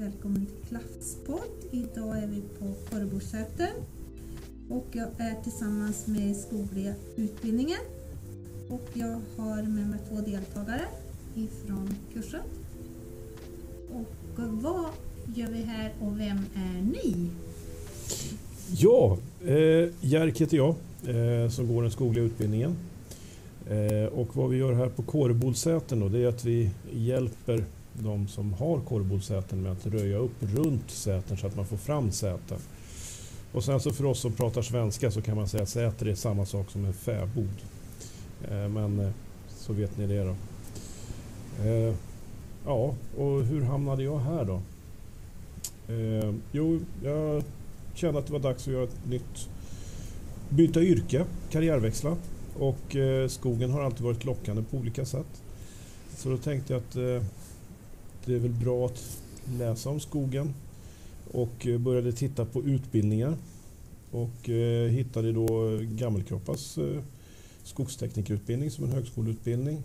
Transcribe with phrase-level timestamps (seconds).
[0.00, 1.50] välkommen till Klaffspodd.
[1.70, 3.68] Idag är vi på Korrebosäter
[4.68, 7.78] och jag är tillsammans med Skogliga utbildningen
[8.68, 10.82] och jag har med mig två deltagare
[11.34, 12.40] ifrån kursen.
[13.92, 14.86] Och vad
[15.34, 17.30] gör vi här och vem är ni?
[18.76, 20.74] Ja, eh, Jerk heter jag
[21.06, 22.76] eh, som går den skogliga utbildningen.
[23.70, 28.28] Eh, och vad vi gör här på Kårebolsäten då, det är att vi hjälper de
[28.28, 32.58] som har korvbodsäten med att röja upp runt säten så att man får fram säten.
[33.52, 36.14] Och sen så för oss som pratar svenska så kan man säga att säter är
[36.14, 37.54] samma sak som en fäbod.
[38.50, 39.10] Eh, men eh,
[39.48, 40.34] så vet ni det då.
[41.64, 41.94] Eh,
[42.66, 44.60] ja, och hur hamnade jag här då?
[46.52, 47.42] Jo, jag
[47.94, 49.48] kände att det var dags att göra ett nytt
[50.48, 52.16] byta yrke, karriärväxla.
[52.58, 52.96] Och
[53.28, 55.42] skogen har alltid varit lockande på olika sätt.
[56.16, 57.24] Så då tänkte jag att
[58.24, 59.20] det är väl bra att
[59.58, 60.54] läsa om skogen
[61.32, 63.36] och eh, började titta på utbildningar
[64.10, 67.02] och eh, hittade då Gammelkroppas eh,
[67.62, 69.82] skogsteknikerutbildning som en högskoleutbildning.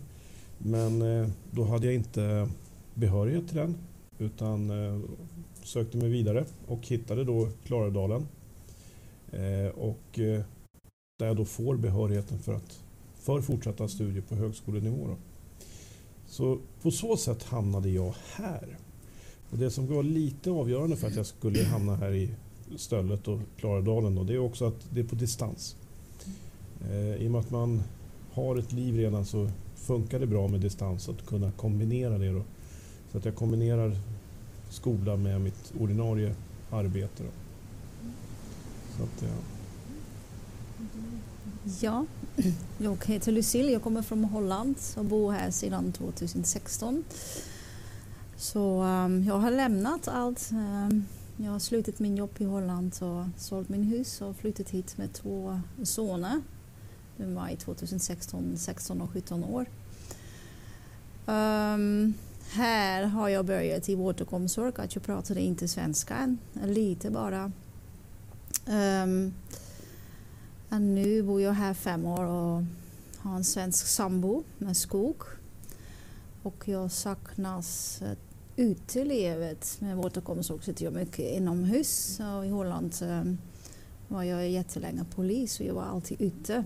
[0.58, 2.48] Men eh, då hade jag inte
[2.94, 3.76] behörighet till den
[4.18, 5.00] utan eh,
[5.62, 8.26] sökte mig vidare och hittade då Klarälvdalen.
[9.74, 10.18] Och
[11.18, 12.84] där jag då får behörigheten för, att,
[13.14, 15.06] för fortsatta studier på högskolenivå.
[15.06, 15.16] Då.
[16.36, 18.78] Så på så sätt hamnade jag här.
[19.50, 22.30] Och det som var lite avgörande för att jag skulle hamna här i
[22.76, 25.76] Stöllet och Klarälvdalen då, det är också att det är på distans.
[26.90, 27.82] Eh, I och med att man
[28.32, 32.32] har ett liv redan så funkar det bra med distans att kunna kombinera det.
[32.32, 32.42] Då.
[33.12, 33.96] Så att jag kombinerar
[34.70, 36.34] skola med mitt ordinarie
[36.70, 37.22] arbete.
[37.22, 37.30] Då.
[38.96, 39.55] Så att, ja.
[41.80, 42.06] Ja,
[42.78, 47.04] jag heter Lucille, jag kommer från Holland och bor här sedan 2016.
[48.36, 50.50] Så um, jag har lämnat allt.
[50.52, 54.98] Um, jag har slutat min jobb i Holland och sålt min hus och flyttat hit
[54.98, 56.40] med två söner.
[57.16, 59.66] De var i 2016 16 och 17 år.
[61.26, 62.14] Um,
[62.50, 67.52] här har jag börjat i vårdomsorg, att jag pratade inte svenska än, lite bara.
[68.66, 69.34] Um,
[70.78, 72.62] nu bor jag här fem år och
[73.18, 75.22] har en svensk sambo med skog.
[76.42, 78.02] Och jag saknas
[78.56, 82.20] utelivet med återkomst också till jag mycket inomhus.
[82.36, 83.24] Och I Holland eh,
[84.08, 86.64] var jag jättelänge polis och jag var alltid ute.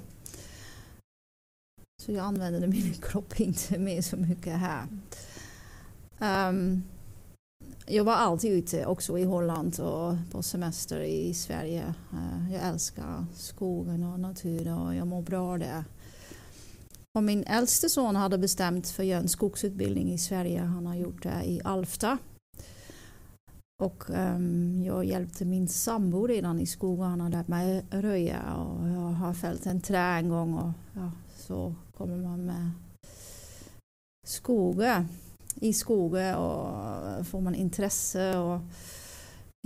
[2.02, 4.86] Så jag använde min kropp inte mer så mycket här.
[6.48, 6.82] Um,
[7.90, 11.94] jag var alltid ute också i Holland och på semester i Sverige.
[12.12, 15.84] Eh, jag älskar skogen och naturen och jag mår bra där.
[17.18, 20.60] Och min äldste son hade bestämt för att göra en skogsutbildning i Sverige.
[20.60, 22.18] Han har gjort det i Alfta.
[23.82, 27.10] Och um, jag hjälpte min sambo redan i skogen.
[27.10, 30.54] Han har lärt mig röja och jag har fällt en trä en gång.
[30.54, 32.70] Och, ja, så kommer man med
[34.26, 35.08] skogen
[35.54, 36.89] i skogen och
[37.24, 38.60] får man intresse och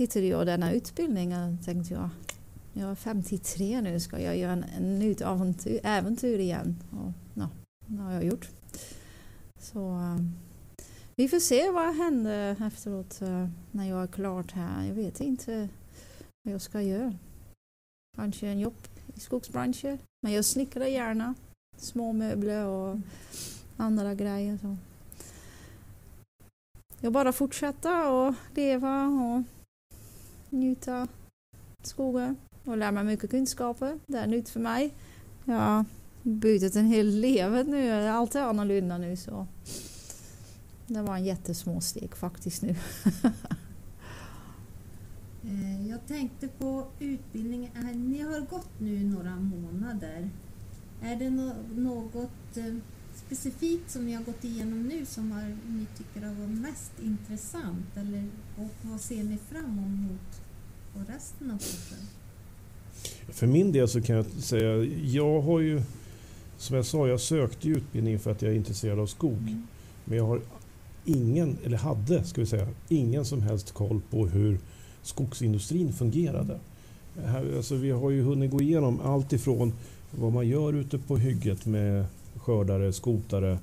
[0.01, 2.09] hittade jag denna utbildning och tänkte jag
[2.77, 6.83] jag är 53 nu, ska jag göra en, en nytt äventyr, äventyr igen?
[6.91, 7.49] Och, no,
[7.79, 8.49] det har jag gjort.
[9.59, 10.17] Så eh,
[11.15, 14.85] vi får se vad händer efteråt uh, när jag är klart här.
[14.85, 15.69] Jag vet inte
[16.43, 17.13] vad jag ska göra.
[18.17, 19.99] Kanske en jobb i skogsbranschen.
[20.21, 21.35] Men jag snickrar gärna
[21.77, 22.97] små möbler och
[23.77, 24.57] andra grejer.
[24.57, 24.77] Så
[27.01, 29.43] jag bara fortsätta och leva och
[30.49, 31.07] njuta
[31.83, 33.99] skogen och lära mig mycket kunskaper.
[34.07, 34.93] Det är nytt för mig.
[35.45, 35.85] Jag har
[36.23, 38.07] bytt en hel livet nu.
[38.07, 39.47] Allt är annorlunda nu så
[40.87, 42.75] det var en jättesmå steg faktiskt nu.
[45.47, 47.71] Eh, jag tänkte på utbildningen.
[48.09, 50.29] Ni har gått nu några månader.
[51.01, 51.29] Är det
[51.75, 52.75] något eh,
[53.17, 57.97] specifikt som ni har gått igenom nu som har, ni tycker har varit mest intressant?
[57.97, 58.25] Eller,
[58.57, 60.41] och vad ser ni fram emot
[60.93, 62.07] på resten av kursen?
[63.29, 65.81] För min del så kan jag säga, jag har ju
[66.57, 69.37] som jag sa, jag sökte utbildning för att jag är intresserad av skog.
[69.37, 69.67] Mm.
[70.05, 70.41] Men jag har
[71.05, 74.59] ingen, eller hade, ska vi säga, ingen som helst koll på hur
[75.01, 76.59] skogsindustrin fungerade.
[77.25, 79.73] Här, alltså, vi har ju hunnit gå igenom allt ifrån
[80.11, 82.05] vad man gör ute på hygget med
[82.45, 83.59] skördare, skotare,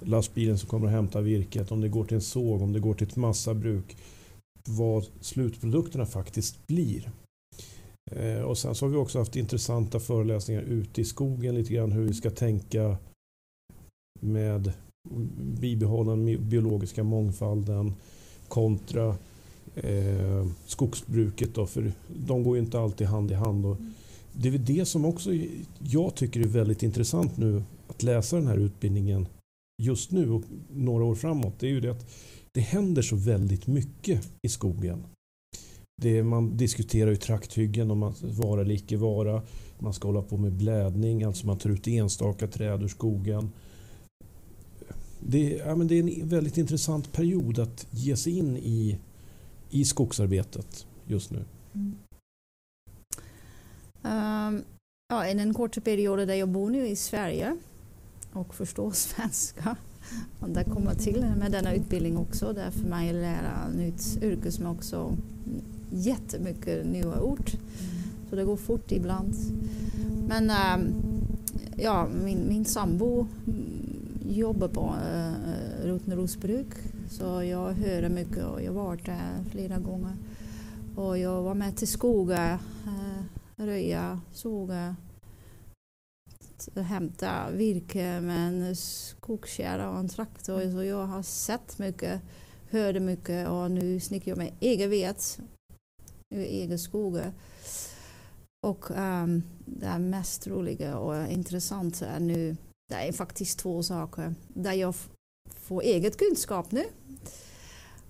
[0.00, 2.94] lastbilen som kommer och hämtar virket, om det går till en såg, om det går
[2.94, 3.96] till ett massabruk,
[4.68, 7.10] vad slutprodukterna faktiskt blir.
[8.10, 11.92] Eh, och sen så har vi också haft intressanta föreläsningar ute i skogen lite grann
[11.92, 12.96] hur vi ska tänka
[14.20, 14.72] med
[15.60, 17.94] bibehålla den biologiska mångfalden
[18.48, 19.16] kontra
[19.74, 21.54] eh, skogsbruket.
[21.54, 21.92] Då, för
[22.26, 23.66] de går ju inte alltid hand i hand.
[23.66, 23.76] Och
[24.32, 25.30] det är väl det som också
[25.78, 29.28] jag tycker är väldigt intressant nu att läsa den här utbildningen
[29.82, 31.54] just nu och några år framåt.
[31.58, 32.10] Det är ju det att
[32.52, 35.04] det händer så väldigt mycket i skogen.
[36.02, 39.42] Det man diskuterar ju trakthyggen, om att vara eller icke vara.
[39.78, 43.52] Man ska hålla på med blädning, alltså man tar ut enstaka träd ur skogen.
[45.20, 48.98] Det, ja, men det är en väldigt intressant period att ge sig in i,
[49.70, 51.44] i skogsarbetet just nu.
[51.74, 51.96] Mm.
[54.02, 54.64] Um,
[55.08, 57.56] ja, en kort period där jag bor nu i Sverige
[58.34, 59.76] och förstå svenska.
[60.40, 62.52] Och det kommer till med denna utbildning också.
[62.52, 65.16] Det är för mig lära nytt yrke som också
[65.90, 67.50] jättemycket nya ord.
[68.30, 69.34] Så det går fort ibland.
[70.28, 70.94] Men ähm,
[71.76, 73.26] ja, min, min sambo
[74.28, 76.66] jobbar på äh, Rotenrosbruk
[77.10, 80.16] så jag hör mycket och jag har varit där flera gånger.
[80.96, 84.96] Och jag var med till skogar, äh, röja, såga,
[86.74, 90.70] hämta virke med en skogskärra och en traktor.
[90.70, 92.20] Så jag har sett mycket,
[92.70, 95.40] hörde mycket och nu snickrar jag med egen vet
[96.34, 97.20] ur egen skog.
[98.66, 102.56] Och um, det mest roliga och intressanta är nu,
[102.88, 104.34] det är faktiskt två saker.
[104.48, 104.94] Där jag
[105.60, 106.84] får eget kunskap nu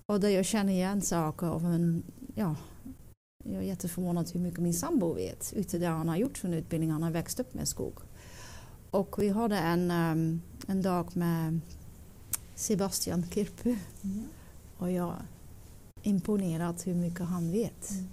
[0.05, 1.49] och där jag känner igen saker.
[1.49, 2.03] Och en,
[2.35, 2.55] ja,
[3.43, 6.91] jag är jätteförvånad hur mycket min sambo vet ute där han har gjort sin utbildning.
[6.91, 7.99] Han har växt upp med skog.
[8.95, 11.59] Och vi hade en, um, en dag med
[12.55, 13.75] Sebastian Kirpu.
[14.03, 14.23] Mm.
[14.77, 15.25] Och jag är
[16.03, 17.91] imponerad hur mycket han vet.
[17.91, 18.07] Mm.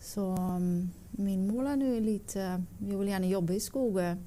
[0.00, 4.26] Så um, min mål är nu lite, jag vill gärna jobba i skogen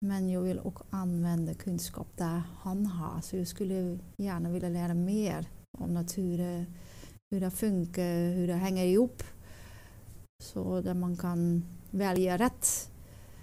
[0.00, 3.20] men jag vill också använda kunskap där han har.
[3.20, 5.46] Så jag skulle gärna vilja lära mer
[5.78, 6.66] om naturen,
[7.30, 9.22] hur det funkar, hur det hänger ihop.
[10.42, 12.90] Så där man kan välja rätt.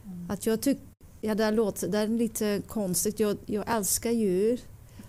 [0.06, 0.32] Mm.
[0.32, 0.95] Att jag tycker
[1.26, 3.20] Ja, det, låter, det är lite konstigt.
[3.20, 4.62] Jag, jag älskar djur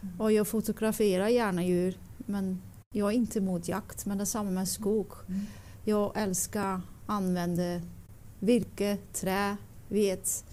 [0.02, 0.20] mm.
[0.20, 1.98] och jag fotograferar gärna djur.
[2.16, 2.62] Men
[2.94, 5.06] jag är inte emot jakt, men det är samma med skog.
[5.28, 5.40] Mm.
[5.84, 7.80] Jag älskar att använda
[8.40, 9.56] virke, trä,
[9.88, 10.44] vet.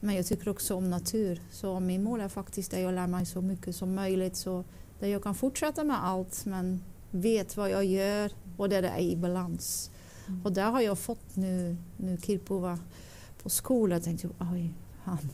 [0.00, 1.40] Men jag tycker också om natur.
[1.50, 4.36] Så min mål är faktiskt att jag lär mig så mycket som möjligt.
[4.36, 4.64] Så
[5.00, 9.16] att jag kan fortsätta med allt men vet vad jag gör och det är i
[9.16, 9.90] balans.
[10.26, 10.42] Mm.
[10.44, 12.78] Och där har jag fått nu, nu Kirpova
[13.44, 14.00] på skolan.
[14.00, 14.74] tänkte Jag oj,
[15.04, 15.30] han.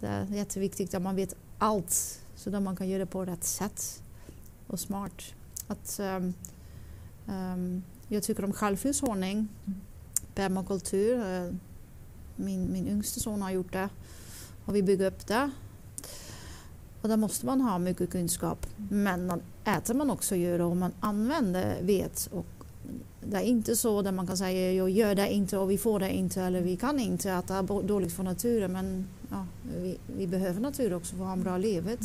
[0.00, 3.44] Det är jätteviktigt att man vet allt så att man kan göra det på rätt
[3.44, 4.02] sätt
[4.66, 5.22] och smart.
[5.66, 6.34] Att, um,
[7.26, 9.48] um, jag tycker om självhushållning,
[10.34, 11.18] permakultur.
[11.18, 11.54] Uh, eh,
[12.36, 13.88] min, min yngste son har gjort det
[14.64, 15.50] och vi bygger upp det.
[17.02, 18.66] Och där måste man ha mycket kunskap.
[18.90, 22.61] Men man äter man också djur och man använder vet och
[23.20, 25.98] det är inte så att man kan säga jag gör det inte och vi får
[25.98, 29.46] det inte eller vi kan inte att det är dåligt för naturen men ja,
[29.76, 32.00] vi, vi behöver natur också för att ha en bra livet.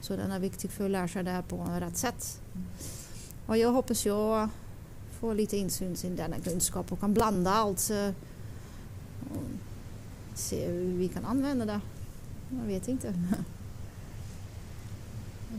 [0.00, 2.40] Så den är viktig för att lära sig det här på rätt sätt.
[3.46, 4.48] Och jag hoppas jag
[5.20, 7.90] får lite insyn i denna kunskap och kan blanda allt
[9.30, 9.42] och
[10.34, 11.80] se hur vi kan använda det.
[12.50, 13.14] Jag vet inte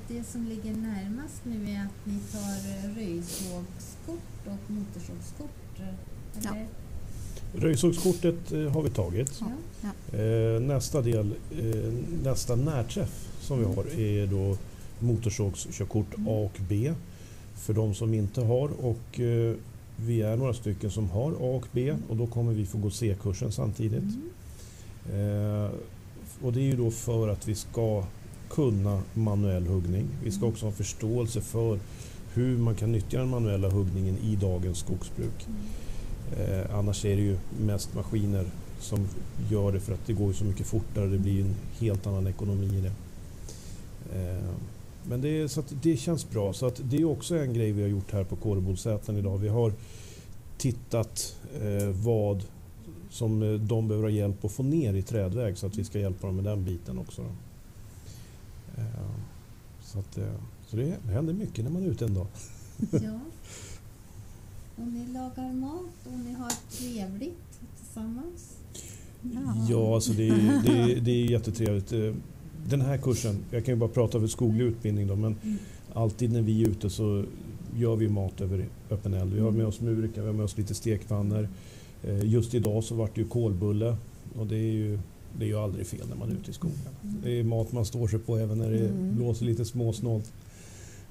[0.08, 5.50] det som ligger närmast nu är att ni tar röjsågskort och motorsågskort?
[6.44, 6.52] Ja.
[7.54, 9.42] Röjsågskortet eh, har vi tagit.
[9.82, 10.18] Ja.
[10.20, 11.94] Eh, nästa del, eh,
[12.24, 14.58] nästa närträff som vi har är då
[15.00, 16.94] motorsågskörkort A och B
[17.56, 18.70] för de som inte har.
[18.86, 19.20] Och
[19.96, 22.90] vi är några stycken som har A och B och då kommer vi få gå
[22.90, 24.04] C-kursen samtidigt.
[25.12, 25.72] Mm.
[26.42, 28.04] Och det är ju då för att vi ska
[28.50, 30.08] kunna manuell huggning.
[30.24, 31.80] Vi ska också ha förståelse för
[32.34, 35.48] hur man kan nyttja den manuella huggningen i dagens skogsbruk.
[36.38, 38.46] Eh, annars är det ju mest maskiner
[38.80, 39.08] som
[39.50, 41.08] gör det för att det går så mycket fortare.
[41.08, 42.92] Det blir en helt annan ekonomi i det.
[44.20, 44.50] Eh,
[45.08, 46.54] men det, är, så det känns bra.
[46.54, 49.38] Så att det är också en grej vi har gjort här på Kårebodsäten idag.
[49.38, 49.74] Vi har
[50.58, 52.44] tittat eh, vad
[53.10, 56.00] som eh, de behöver ha hjälp att få ner i trädväg så att vi ska
[56.00, 57.22] hjälpa dem med den biten också.
[57.22, 57.30] Då.
[58.78, 58.84] Eh,
[59.82, 60.34] så, att, eh,
[60.68, 62.28] så det händer mycket när man är ute en dag.
[62.92, 63.20] Ja.
[64.76, 68.58] Och ni lagar mat och ni har trevligt tillsammans?
[69.22, 71.92] Ja, ja alltså det, är, det, är, det är jättetrevligt.
[71.92, 72.14] Eh,
[72.70, 75.58] den här kursen, jag kan ju bara prata för skoglig utbildning då, men mm.
[75.94, 77.26] alltid när vi är ute så
[77.76, 79.34] gör vi mat över öppen eld.
[79.34, 81.50] Vi har med oss murika, vi har med oss lite stekpannor.
[82.24, 83.98] Just idag så vart det ju kolbulle
[84.36, 85.00] och det är ju
[85.40, 86.80] det är ju aldrig fel när man är ute i skogen.
[87.24, 89.16] Det är mat man står sig på även när det mm.
[89.16, 90.34] blåser lite småsnålt.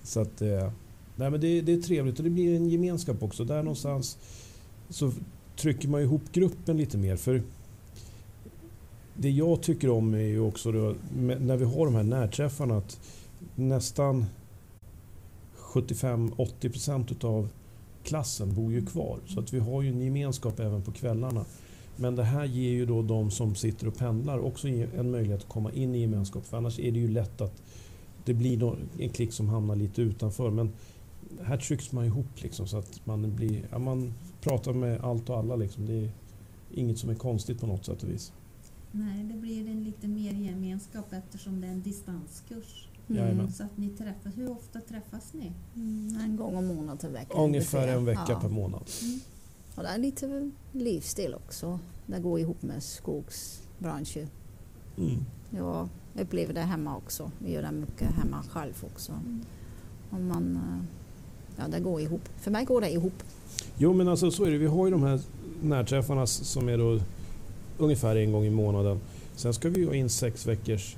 [0.02, 0.70] Så att, eh,
[1.16, 3.44] Nej, men det, det är trevligt och det blir en gemenskap också.
[3.44, 4.18] Där någonstans
[4.88, 5.12] så
[5.56, 7.16] trycker man ihop gruppen lite mer.
[7.16, 7.42] För
[9.14, 13.00] det jag tycker om är ju också då, när vi har de här närträffarna att
[13.54, 14.26] nästan
[15.56, 17.48] 75-80% av
[18.04, 19.18] klassen bor ju kvar.
[19.26, 21.44] Så att vi har ju en gemenskap även på kvällarna.
[21.96, 25.48] Men det här ger ju då de som sitter och pendlar också en möjlighet att
[25.48, 26.46] komma in i gemenskap.
[26.46, 27.62] För annars är det ju lätt att
[28.24, 30.50] det blir en klick som hamnar lite utanför.
[30.50, 30.72] Men
[31.42, 35.38] här trycks man ihop liksom så att man, blir, ja, man pratar med allt och
[35.38, 35.56] alla.
[35.56, 35.86] Liksom.
[35.86, 36.10] Det är
[36.74, 38.32] inget som är konstigt på något sätt och vis.
[38.92, 42.88] Nej, det blir en lite mer gemenskap eftersom det är en distanskurs.
[43.08, 43.50] Mm.
[43.50, 44.36] Så att ni träffas.
[44.36, 45.52] Hur ofta träffas ni?
[45.74, 47.40] Mm, en gång om månaden i veckan.
[47.40, 48.40] Ungefär en vecka ja.
[48.40, 48.90] per månad.
[49.02, 49.20] Mm.
[49.74, 51.78] Och det är lite livsstil också.
[52.06, 54.28] Det går ihop med skogsbranschen.
[54.98, 55.24] Mm.
[55.50, 55.88] Jag
[56.20, 57.30] upplever det hemma också.
[57.38, 59.12] Vi gör det mycket hemma själv också.
[60.10, 60.84] Om man, eh,
[61.56, 62.28] ja, det går ihop.
[62.36, 63.22] För mig går det ihop.
[63.76, 64.58] Jo men alltså så är det.
[64.58, 65.20] Vi har ju de här
[65.62, 67.00] närträffarna som är då
[67.78, 69.00] ungefär en gång i månaden.
[69.36, 70.96] Sen ska vi ha in sex veckors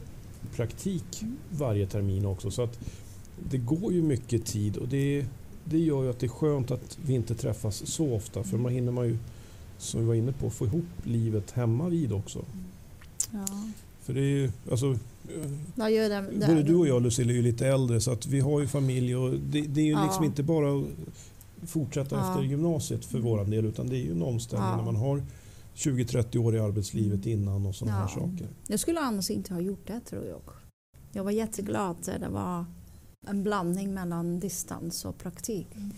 [0.56, 1.36] praktik mm.
[1.50, 2.50] varje termin också.
[2.50, 2.78] Så att
[3.50, 5.26] det går ju mycket tid och det,
[5.70, 8.72] det gör ju att det är skönt att vi inte träffas så ofta för man
[8.72, 9.18] hinner man ju,
[9.78, 12.44] som vi var inne på, få ihop livet hemma vid också.
[13.30, 13.46] Ja.
[14.00, 14.98] För det är ju, alltså,
[15.74, 18.26] Vad gör det, det både du och jag Lucille är ju lite äldre så att
[18.26, 20.04] vi har ju familj och det, det är ju ja.
[20.04, 20.86] liksom inte bara att
[21.68, 22.30] fortsätta ja.
[22.30, 24.76] efter gymnasiet för vår del utan det är ju en omställning ja.
[24.76, 25.22] när man har
[25.76, 28.00] 20-30 år i arbetslivet innan och sådana ja.
[28.00, 28.48] här saker.
[28.66, 30.40] Jag skulle annars inte ha gjort det tror jag.
[31.12, 32.64] Jag var jätteglad det var
[33.26, 35.76] en blandning mellan distans och praktik.
[35.76, 35.90] Mm.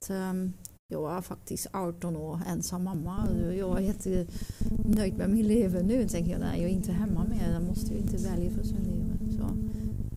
[0.00, 0.52] Så, um,
[0.88, 3.28] jag var faktiskt 18 år ensam mamma.
[3.56, 5.84] Jag var jättenöjd med min liv.
[5.84, 7.52] Nu tänker jag nej, jag är inte hemma mer.
[7.52, 9.36] Jag måste ju inte välja för sin liv.
[9.36, 9.50] Så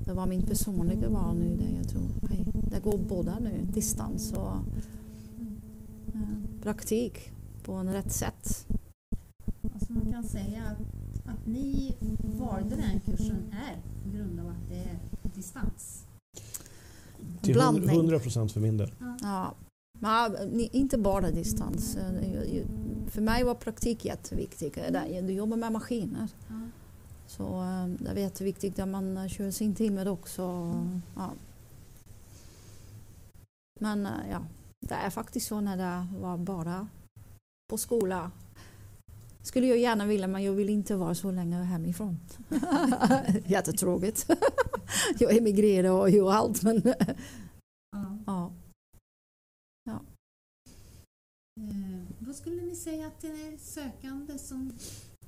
[0.06, 4.34] det var min personliga val nu där jag tror hej, det går båda nu, distans
[4.34, 4.56] och
[6.15, 6.22] uh,
[6.63, 7.32] praktik
[7.63, 8.68] på en rätt sätt.
[9.74, 10.80] Alltså man kan säga att,
[11.25, 11.96] att ni
[12.39, 15.00] valde den kursen är på grund av att det är
[15.36, 16.06] distans?
[17.42, 18.92] Till 100 procent för min del.
[19.00, 19.16] Ja.
[19.22, 19.56] ja.
[20.00, 21.98] Men inte bara distans.
[23.08, 24.78] För mig var praktik jätteviktigt.
[25.22, 26.28] Du jobbar med maskiner.
[27.32, 30.42] Så eh, det är jätteviktigt att man kör sin timme också.
[31.16, 31.32] Ja.
[33.80, 34.46] Men eh, ja,
[34.88, 36.88] det är faktiskt så när det var bara
[37.70, 38.32] på skola.
[39.43, 42.19] Skulle jag gärna vilja men jag vill inte vara så länge hemifrån.
[43.45, 44.29] Jättetråkigt.
[45.19, 46.81] jag emigrerar och gör allt men
[47.91, 48.17] ja.
[48.25, 48.51] ja.
[49.83, 50.01] ja.
[51.62, 54.74] Eh, vad skulle ni säga till sökande som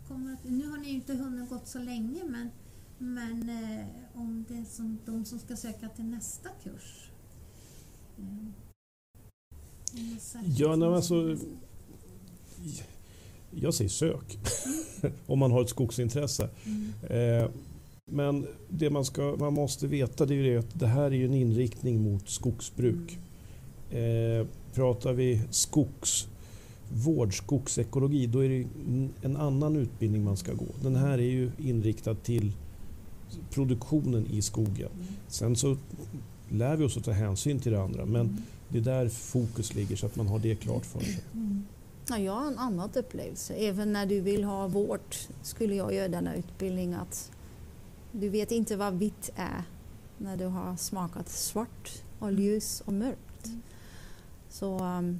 [0.07, 2.49] kommer att, Nu har ni inte hunnit gått så länge men,
[2.97, 7.11] men eh, om det är som de som ska söka till nästa kurs?
[8.17, 8.47] Eh,
[10.57, 11.37] ja, nej, alltså,
[13.55, 14.39] jag säger sök.
[15.25, 16.49] Om man har ett skogsintresse.
[16.65, 17.41] Mm.
[17.41, 17.49] Eh,
[18.05, 21.33] men det man, ska, man måste veta det är ju att det här är en
[21.33, 23.17] inriktning mot skogsbruk.
[23.91, 28.65] Eh, pratar vi skogsvård, skogsekologi, då är det
[29.21, 30.67] en annan utbildning man ska gå.
[30.81, 32.51] Den här är ju inriktad till
[33.49, 34.89] produktionen i skogen.
[35.27, 35.77] Sen så
[36.49, 38.37] lär vi oss att ta hänsyn till det andra men
[38.69, 41.23] det är där fokus ligger så att man har det klart för sig.
[41.33, 41.63] Mm.
[42.09, 43.53] Ja, jag har en annan upplevelse.
[43.53, 47.31] Även när du vill ha vård skulle jag göra denna utbildning att
[48.11, 49.63] du vet inte vad vitt är
[50.17, 52.43] när du har smakat svart och mm.
[52.43, 53.45] ljus och mörkt.
[53.45, 53.61] Mm.
[54.49, 55.19] Så um,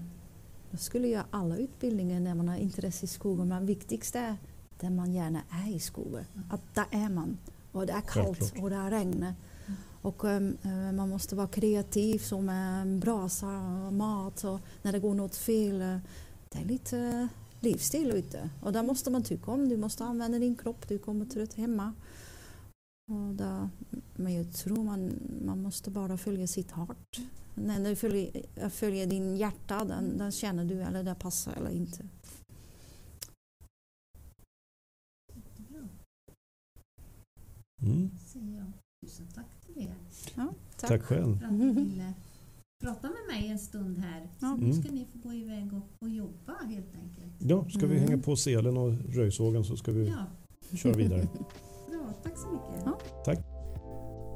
[0.71, 3.47] jag skulle göra alla utbildningar när man har intresse i skogen.
[3.47, 4.35] Men viktigast är
[4.79, 6.25] där man gärna är i skogen.
[6.35, 6.47] Mm.
[6.51, 7.37] Att där är man.
[7.71, 9.23] Och det är kallt och det är regn.
[9.23, 9.33] Mm.
[10.01, 10.57] Och um,
[10.95, 13.47] man måste vara kreativ som med brasa
[13.87, 14.43] och mat.
[14.43, 15.99] Och när det går något fel.
[16.53, 17.27] Det är lite
[17.59, 18.49] livsstil ute.
[18.61, 19.69] Och det måste man tycka om.
[19.69, 20.87] Du måste använda din kropp.
[20.87, 21.93] Du kommer trött hemma.
[23.11, 23.69] Och där,
[24.15, 27.19] men jag tror man, man måste bara följa sitt hart.
[27.55, 32.05] När du följer, följer din hjärta, den, den känner du eller det passar eller inte.
[37.81, 38.11] Mm.
[39.05, 39.95] Tusen tack till er.
[40.35, 40.89] Ja, tack.
[40.89, 41.39] tack själv.
[42.83, 44.29] Prata med mig en stund här.
[44.39, 44.55] Ja.
[44.59, 47.33] Nu ska ni få gå iväg och, och jobba helt enkelt.
[47.39, 48.09] Ja, ska vi mm.
[48.09, 50.77] hänga på selen och röjsågen så ska vi ja.
[50.77, 51.21] köra vidare.
[51.89, 52.83] Bra, tack så mycket.
[52.85, 52.99] Ja.
[53.25, 53.39] Tack.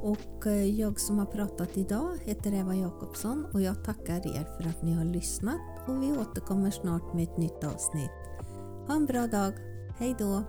[0.01, 4.69] Och eh, jag som har pratat idag heter Eva Jakobsson och jag tackar er för
[4.69, 8.11] att ni har lyssnat och vi återkommer snart med ett nytt avsnitt.
[8.87, 9.53] Ha en bra dag.
[9.99, 10.43] Hej då!